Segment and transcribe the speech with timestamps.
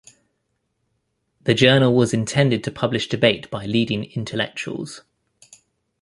[1.43, 5.03] The journal was intended to publish debate by leading intellectuals.